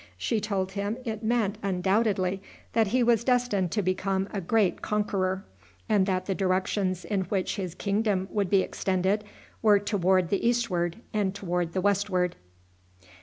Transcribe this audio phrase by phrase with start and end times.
[0.17, 2.41] She told him it meant undoubtedly
[2.73, 5.45] that he was destined to become a great conqueror,
[5.87, 9.23] and that the directions in which his kingdom would be extended
[9.61, 12.35] were toward the eastward and toward the westward.